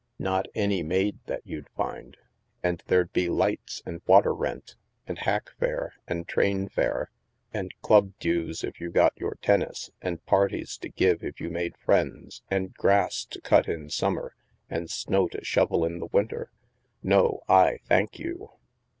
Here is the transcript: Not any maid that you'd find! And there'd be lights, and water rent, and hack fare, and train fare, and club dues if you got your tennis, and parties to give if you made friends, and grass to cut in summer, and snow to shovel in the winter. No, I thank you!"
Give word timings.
Not 0.17 0.47
any 0.55 0.81
maid 0.81 1.19
that 1.27 1.45
you'd 1.45 1.69
find! 1.77 2.17
And 2.63 2.81
there'd 2.87 3.13
be 3.13 3.29
lights, 3.29 3.83
and 3.85 4.01
water 4.07 4.33
rent, 4.33 4.75
and 5.05 5.19
hack 5.19 5.51
fare, 5.59 5.93
and 6.07 6.27
train 6.27 6.69
fare, 6.69 7.11
and 7.53 7.71
club 7.83 8.13
dues 8.19 8.63
if 8.63 8.81
you 8.81 8.89
got 8.89 9.13
your 9.15 9.35
tennis, 9.43 9.91
and 10.01 10.25
parties 10.25 10.75
to 10.79 10.89
give 10.89 11.23
if 11.23 11.39
you 11.39 11.51
made 11.51 11.77
friends, 11.77 12.41
and 12.49 12.73
grass 12.73 13.25
to 13.25 13.39
cut 13.41 13.67
in 13.67 13.91
summer, 13.91 14.33
and 14.71 14.89
snow 14.89 15.27
to 15.27 15.45
shovel 15.45 15.85
in 15.85 15.99
the 15.99 16.07
winter. 16.11 16.49
No, 17.03 17.41
I 17.47 17.77
thank 17.83 18.17
you!" 18.17 18.49